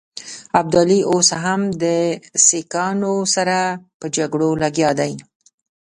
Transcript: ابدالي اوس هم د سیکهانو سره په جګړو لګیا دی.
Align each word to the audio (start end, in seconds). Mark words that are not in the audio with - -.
ابدالي 0.59 0.99
اوس 1.11 1.29
هم 1.43 1.61
د 1.83 1.85
سیکهانو 2.47 3.13
سره 3.35 3.57
په 3.99 4.05
جګړو 4.15 4.49
لګیا 4.63 4.89
دی. 4.99 5.13